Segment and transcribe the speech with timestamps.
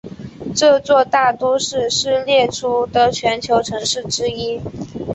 [0.55, 4.59] 这座大都市是列出的全球城市之一。